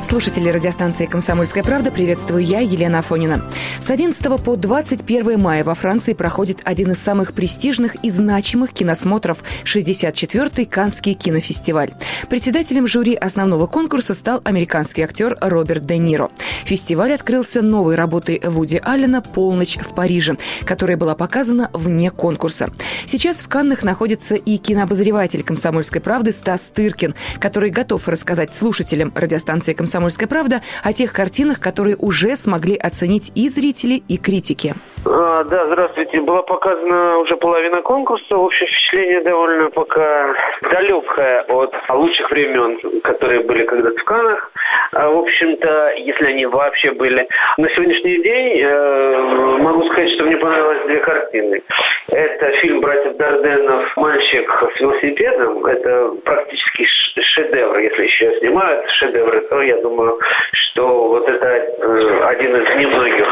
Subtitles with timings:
[0.00, 3.44] Слушатели радиостанции «Комсомольская правда», приветствую я, Елена Афонина.
[3.80, 9.38] С 11 по 21 мая во Франции проходит один из самых престижных и значимых киносмотров–
[9.64, 11.94] 64-й Каннский кинофестиваль.
[12.30, 16.30] Председателем жюри основного конкурса стал американский актер Роберт Де Ниро.
[16.64, 22.70] Фестиваль открылся новой работой Вуди Аллена «Полночь в Париже», которая была показана вне конкурса.
[23.06, 29.72] Сейчас в Каннах находится и кинообозреватель «Комсомольской правды» Стас Тыркин, который готов рассказать слушателям радиостанции
[29.72, 34.74] «Комсомольская «Комсомольская правда» о тех картинах, которые уже смогли оценить и зрители, и критики.
[35.06, 36.20] А, да, здравствуйте.
[36.20, 38.36] Была показана уже половина конкурса.
[38.36, 40.34] Общее впечатление довольно пока
[40.70, 44.50] далекое от лучших времен, которые были когда-то в Канах.
[44.92, 47.26] А, в общем-то, если они вообще были.
[47.56, 51.62] На сегодняшний день э, могу сказать, что мне понравилось две картины.
[52.10, 53.96] Это фильм «Братьев Дарденов.
[53.96, 55.66] Мальчик с велосипедом».
[55.66, 56.86] Это практически
[57.20, 57.78] шедевр.
[57.78, 60.18] Если еще снимают шедевры, то я думаю,
[60.52, 63.26] что вот это э, один из немногих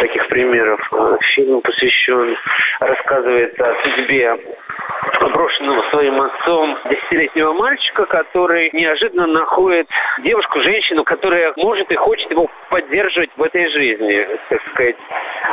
[0.00, 0.80] таких примеров.
[1.34, 2.36] Фильм посвящен,
[2.80, 4.36] рассказывается о судьбе
[5.32, 9.88] брошенного своим отцом десятилетнего мальчика, который неожиданно находит
[10.22, 14.96] девушку, женщину, которая может и хочет его поддерживать в этой жизни, так сказать.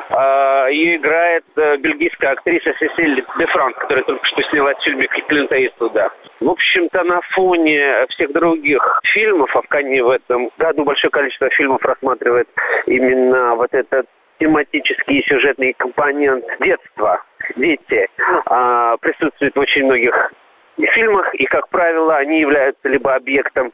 [0.09, 5.07] А, Ее играет э, бельгийская актриса Сесиль де Франк, которая только что снялась в фильме
[5.07, 6.11] Клинта Иствуда.
[6.39, 11.49] В общем-то, на фоне всех других фильмов, а в Кане в этом году большое количество
[11.49, 12.47] фильмов рассматривает
[12.85, 14.05] именно вот этот
[14.39, 17.23] тематический и сюжетный компонент детства.
[17.55, 18.07] Дети
[18.45, 20.31] а, присутствуют в очень многих
[20.77, 23.71] фильмах, и, как правило, они являются либо объектом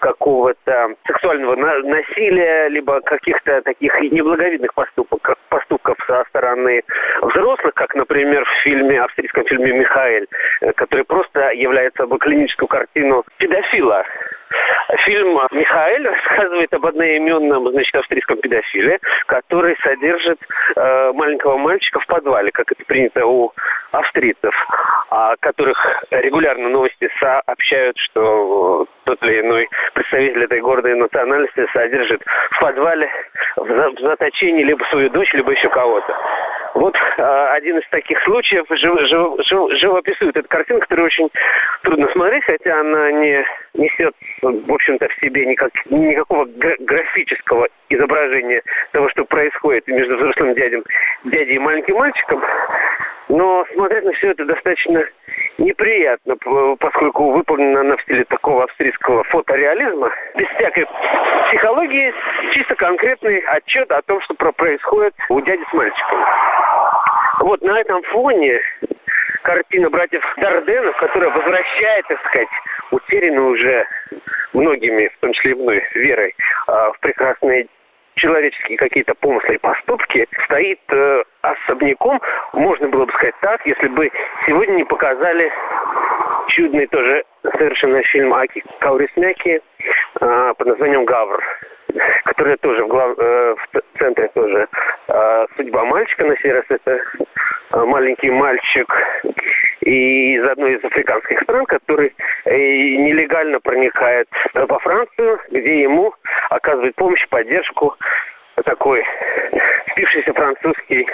[0.00, 6.82] какого-то сексуального насилия, либо каких-то таких неблаговидных поступок, поступков со стороны
[7.22, 10.26] взрослых, как, например, в фильме, австрийском фильме «Михаэль»,
[10.60, 14.04] э, который просто является собой клиническую картину педофила.
[15.04, 20.38] Фильм «Михаэль» рассказывает об одноименном, значит, австрийском педофиле, который содержит
[20.76, 23.52] э, маленького мальчика в подвале, как это принято у
[23.92, 24.54] австрийцев,
[25.10, 25.78] о которых
[26.10, 33.10] регулярно новости сообщают, что тот или иной представитель этой гордой национальности содержит в подвале,
[33.56, 36.16] в заточении либо свою дочь, либо еще кого-то.
[36.74, 41.28] Вот э, один из таких случаев жив, жив, жив, живописует эту картину, которую очень
[41.82, 43.44] трудно смотреть, хотя она не
[43.74, 46.46] несет, в общем-то, в себе никак, никакого
[46.80, 48.62] графического изображения
[48.92, 50.82] того, что происходит между взрослым дядем,
[51.24, 52.42] дядей и маленьким мальчиком.
[53.32, 55.02] Но смотреть на все это достаточно
[55.56, 56.36] неприятно,
[56.78, 60.86] поскольку выполнено она в стиле такого австрийского фотореализма, без всякой
[61.48, 62.12] психологии,
[62.52, 66.18] чисто конкретный отчет о том, что происходит у дяди с мальчиком.
[67.40, 68.60] Вот на этом фоне
[69.40, 72.48] картина братьев Дарденов, которая возвращает, так сказать,
[72.90, 73.86] утерянную уже
[74.52, 76.34] многими, в том числе и мной, верой
[76.66, 77.66] а, в прекрасные
[78.22, 82.20] человеческие какие-то помыслы и поступки стоит э, особняком,
[82.52, 84.10] можно было бы сказать так, если бы
[84.46, 85.52] сегодня не показали
[86.48, 87.24] чудный тоже
[87.58, 89.60] совершенно фильм Аки Каурисмяки
[90.20, 91.42] э, под названием «Гавр»,
[92.24, 94.68] который тоже в, глав, э, в центре тоже.
[95.08, 97.00] Э, судьба мальчика, на сей раз это
[97.72, 98.92] маленький мальчик
[99.80, 106.14] из одной из африканских стран, который э, нелегально проникает во Францию, где ему
[106.50, 107.96] оказывает помощь, поддержку
[108.64, 109.04] такой
[109.90, 111.06] спившийся французский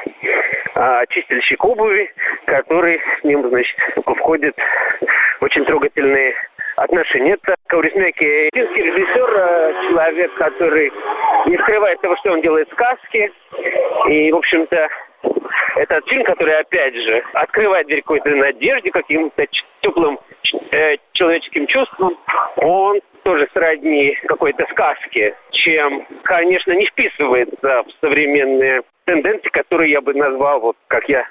[0.75, 2.11] а, чистильщик обуви,
[2.47, 4.57] который с ним, значит, входит
[5.41, 6.35] в очень трогательные
[6.77, 7.35] отношения.
[7.35, 10.93] Это Каурисмяки, единственный режиссер, человек, который
[11.47, 13.33] не скрывает того, что он делает сказки.
[14.09, 14.89] И, в общем-то,
[15.79, 19.47] этот фильм, который, опять же, открывает дверь какой-то надежде, каким-то
[19.81, 20.19] теплым
[20.73, 22.19] э, человеческим чувством,
[22.57, 30.15] он тоже сродни какой-то сказке, чем, конечно, не вписывается в современные тенденции, которые я бы
[30.15, 31.27] назвал, вот как я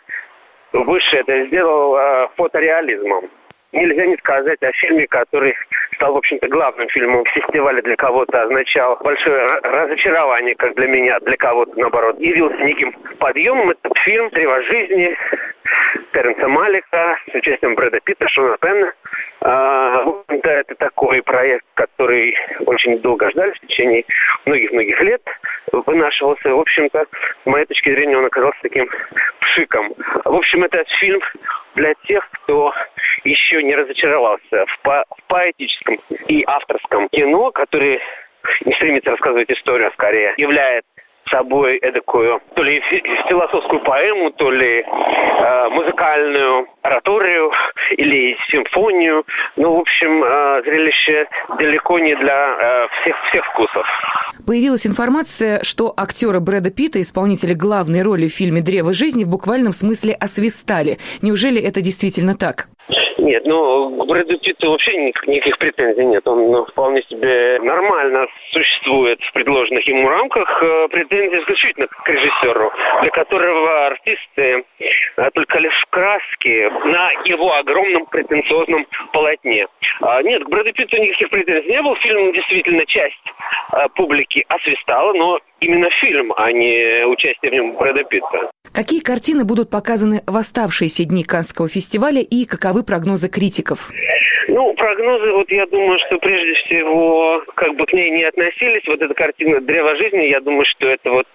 [0.72, 3.30] выше это сделал, э, фотореализмом
[3.72, 5.56] нельзя не сказать о фильме, который
[5.96, 11.38] стал, в общем-то, главным фильмом фестиваля для кого-то, означал большое разочарование, как для меня, для
[11.38, 13.72] кого-то, наоборот, явился неким подъемом.
[13.72, 15.18] Этот фильм «Трева жизни»
[16.14, 18.94] Теренса Малика с участием Брэда Питта, Шона Пенна.
[19.42, 22.36] А, это такой проект, который
[22.66, 24.04] очень долго ждали в течение
[24.46, 25.22] многих-многих лет
[25.72, 26.50] вынашивался.
[26.50, 27.06] В общем-то,
[27.44, 28.90] с моей точки зрения, он оказался таким
[29.42, 29.94] пшиком.
[30.26, 31.22] В общем, этот фильм
[31.76, 32.74] для тех, кто
[33.24, 38.00] еще не разочаровался в, по в поэтическом и авторском кино, который
[38.66, 40.90] не стремится рассказывать историю, а скорее является
[41.30, 42.82] собой эдакую то ли
[43.30, 47.52] философскую поэму, то ли э, музыкальную ораторию
[47.98, 49.24] или симфонию.
[49.56, 51.28] Ну, в общем, э, зрелище
[51.58, 53.86] далеко не для э, всех, всех вкусов.
[54.46, 59.74] Появилась информация, что актера Брэда Питта, исполнителя главной роли в фильме «Древо жизни», в буквальном
[59.74, 60.98] смысле освистали.
[61.22, 62.68] Неужели это действительно так?
[63.18, 66.28] Нет, ну, к Брэду Питту вообще никаких, претензий нет.
[66.28, 70.64] Он ну, вполне себе нормально существует в предложенных ему рамках.
[70.64, 72.72] Э, претензии исключительно к режиссеру,
[73.02, 79.68] для которого артисты э, только лишь краски на его огромном претенциозном полотне.
[80.02, 81.96] А, нет, к Брэду Питту никаких претензий не было.
[81.98, 83.16] Фильм действительно часть
[83.72, 88.52] а, публики освистала, но именно фильм, а не участие в нем Брэда Питта.
[88.78, 93.90] Какие картины будут показаны в оставшиеся дни Канского фестиваля и каковы прогнозы критиков?
[94.50, 99.02] Ну, прогнозы, вот я думаю, что прежде всего, как бы к ней не относились, вот
[99.02, 101.26] эта картина «Древо жизни», я думаю, что это вот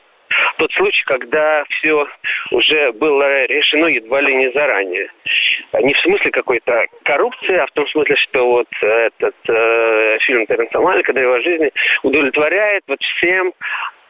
[0.58, 2.06] тот случай, когда все
[2.52, 5.10] уже было решено едва ли не заранее.
[5.82, 10.78] Не в смысле какой-то коррупции, а в том смысле, что вот этот э, фильм Теренса
[10.78, 11.72] Малика «Древо жизни»
[12.04, 13.52] удовлетворяет вот всем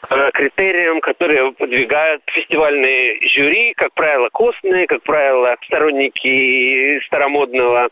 [0.08, 7.88] критериям, которые подвигают фестивальные жюри, как правило, костные, как правило, сторонники старомодного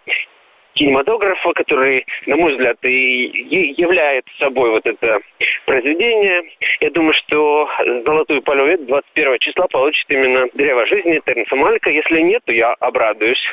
[0.75, 5.21] кинематографа, который, на мой взгляд, и является собой вот это
[5.67, 6.43] произведение.
[6.81, 7.69] Я думаю, что
[8.05, 11.91] «Золотую полювет» 21 числа получит именно «Древо жизни» Тернса Малика.
[11.91, 13.45] Если нет, то я обрадуюсь.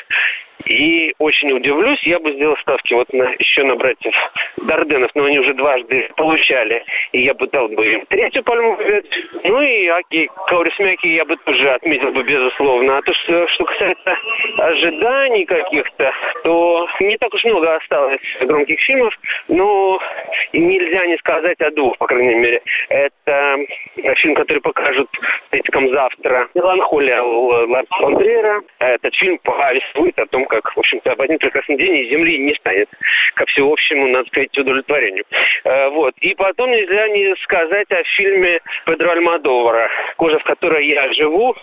[0.66, 4.14] И очень удивлюсь, я бы сделал ставки вот на, еще на братьев
[4.58, 9.06] Дарденов, но они уже дважды получали, и я бы дал бы им третью пальму побед.
[9.44, 12.98] Ну и Аки Каурисмяки я бы тоже отметил бы безусловно.
[12.98, 14.18] А то, что, что касается
[14.58, 16.12] ожиданий каких-то,
[16.44, 19.14] то не так уж много осталось громких фильмов,
[19.48, 20.00] но
[20.54, 22.62] нельзя не сказать о двух, по крайней мере.
[22.90, 23.58] Это
[24.16, 25.10] фильм, который покажут
[25.50, 26.48] критикам завтра.
[26.54, 28.18] «Меланхолия» Ларса фон
[28.80, 32.54] Этот фильм повествует о том, как, в общем-то, в один прекрасный день из Земли не
[32.56, 32.90] станет,
[33.36, 35.26] ко всеобщему, надо сказать, удовлетворению.
[35.64, 36.14] Э, вот.
[36.20, 41.56] И потом нельзя не сказать о фильме Педро Альмадовара «Кожа, в которой я живу»,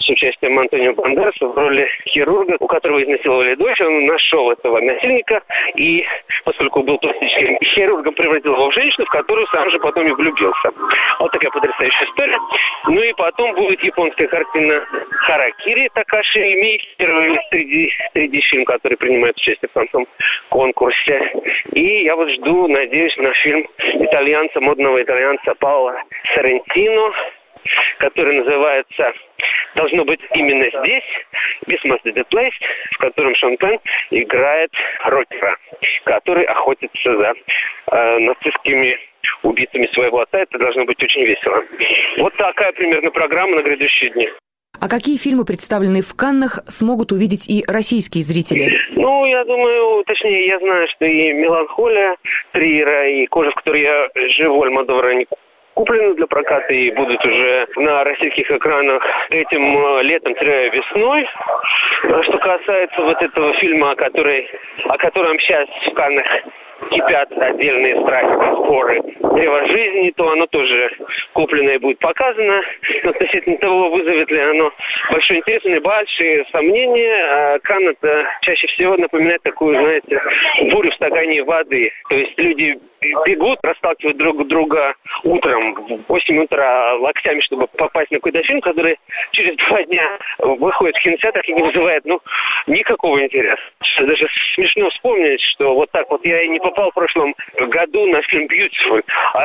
[0.00, 3.80] с участием Антонио Бандераса в роли хирурга, у которого изнасиловали дочь.
[3.80, 5.42] Он нашел этого насильника
[5.76, 6.04] и,
[6.44, 10.70] поскольку был пластическим хирургом, превратил его в женщину, в которую сам же потом и влюбился.
[11.20, 12.38] Вот такая потрясающая история.
[12.86, 14.84] Ну и потом будет японская картина
[15.26, 20.06] Харакири Такаши Мей, первый среди, среди фильм, который принимает участие в концом
[20.48, 21.20] конкурсе.
[21.72, 26.02] И я вот жду, надеюсь, на фильм итальянца, модного итальянца Паула
[26.34, 27.12] Соррентино,
[27.98, 29.12] который называется
[29.74, 31.04] должно быть именно здесь,
[31.66, 32.54] This Must Be The Place,
[32.92, 33.78] в котором Шон Пен
[34.10, 34.70] играет
[35.04, 35.56] рокера,
[36.04, 37.34] который охотится за
[37.92, 38.98] э, нацистскими
[39.42, 40.38] убитыми своего отца.
[40.38, 41.62] Это должно быть очень весело.
[42.18, 44.28] Вот такая примерно программа на грядущие дни.
[44.80, 48.70] А какие фильмы, представленные в Каннах, смогут увидеть и российские зрители?
[48.90, 52.16] Ну, я думаю, точнее, я знаю, что и «Меланхолия»
[52.52, 55.14] Триера, и «Кожа, в которой я живу» Альмадовара
[55.78, 61.22] куплены для проката и будут уже на российских экранах этим э, летом весной.
[61.22, 64.48] Э, что касается вот этого фильма, который,
[64.88, 66.26] о котором сейчас в Каннах
[66.90, 69.02] кипят отдельные страсти, споры
[69.34, 70.90] древа жизни, то оно тоже
[71.32, 72.62] куплено и будет показано.
[73.04, 74.72] Но относительно того, вызовет ли оно
[75.10, 77.14] большой интерес, меня большие сомнения.
[77.30, 80.20] А Кан это чаще всего напоминает такую, знаете,
[80.70, 81.90] бурю в стакане воды.
[82.08, 88.18] То есть люди бегут, расталкивают друг друга утром в 8 утра локтями, чтобы попасть на
[88.18, 88.98] какой-то фильм, который
[89.32, 92.20] через два дня выходит в кинотеатр и не вызывает, ну,
[92.66, 93.62] никакого интереса.
[94.00, 98.22] Даже смешно вспомнить, что вот так вот я и не попал в прошлом году на
[98.22, 99.02] фильм «Beautiful»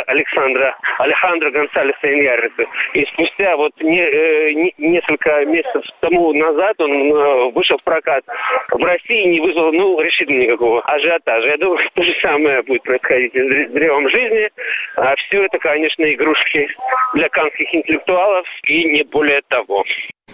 [0.08, 2.66] Александра, Алехандро Гонсалеса Иньярриса.
[2.94, 8.24] И спустя вот не, э, не, несколько месяцев тому назад он э, вышел в прокат
[8.72, 11.48] в России не вызвал, ну, решительно никакого ажиотажа.
[11.48, 14.50] Я думаю, то же самое будет происходить с древом жизни.
[14.96, 16.68] А все это, конечно, игрушки
[17.14, 19.84] для канских интеллектуалов и не более того.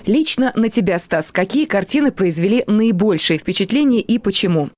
[0.06, 4.70] Лично на тебя, Стас, какие картины произвели наибольшее впечатление и почему?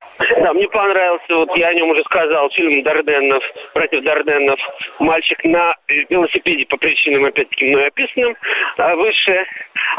[0.42, 3.44] Да, мне понравился, вот я о нем уже сказал, фильм Дарденнов,
[3.74, 4.60] против Дарденнов,
[5.00, 5.76] «Мальчик на
[6.10, 8.36] велосипеде» по причинам, опять-таки, мной описанным
[8.78, 9.46] а выше.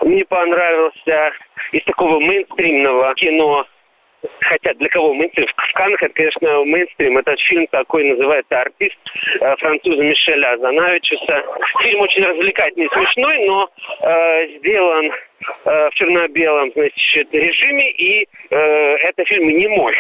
[0.03, 1.33] Мне понравился
[1.73, 3.67] из такого мейнстримного кино
[4.41, 5.47] Хотя для кого мейнстрим?
[5.47, 7.19] В Каннах это, конечно, мейнстрим.
[7.19, 8.97] Этот фильм такой называется «Артист»
[9.41, 11.43] э, француза Мишеля Азанавичуса.
[11.83, 13.69] Фильм очень развлекательный, смешной, но
[14.01, 19.97] э, сделан э, в черно-белом значит, режиме, и э, это фильм не мой.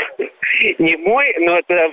[0.78, 1.90] не мой, но это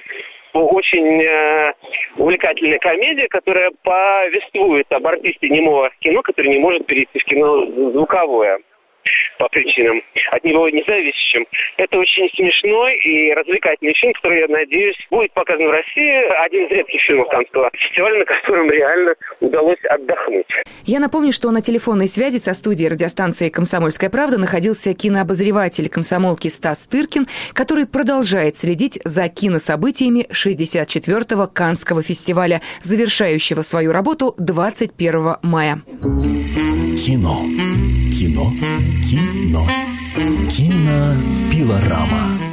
[0.54, 1.74] очень э,
[2.18, 8.60] увлекательная комедия, которая повествует об артисте немого кино, который не может перейти в кино звуковое
[9.40, 11.48] по причинам, от него независящим.
[11.78, 16.44] Это очень смешной и развлекательный фильм, который, я надеюсь, будет показан в России.
[16.44, 20.46] Один из редких фильмов Канского фестиваля, на котором реально удалось отдохнуть.
[20.84, 26.86] Я напомню, что на телефонной связи со студией радиостанции «Комсомольская правда» находился кинообозреватель комсомолки Стас
[26.88, 35.78] Тыркин, который продолжает следить за кинособытиями 64-го Канского фестиваля, завершающего свою работу 21 мая.
[37.00, 37.46] Кино.
[38.12, 38.54] Кино.
[39.02, 39.66] Кино.
[40.50, 42.49] Кинопилорама.